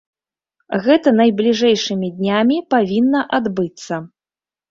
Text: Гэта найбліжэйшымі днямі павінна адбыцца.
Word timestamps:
Гэта 0.85 1.09
найбліжэйшымі 1.19 2.09
днямі 2.17 2.57
павінна 2.73 3.21
адбыцца. 3.39 3.95